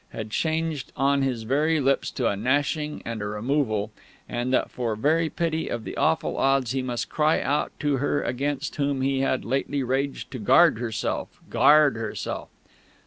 [0.09, 3.91] had changed on his very lips to a gnashing and a removal,
[4.27, 8.23] and that for very pity of the awful odds he must cry out to her
[8.23, 11.39] against whom he had lately raged to guard herself...
[11.51, 12.49] guard herself....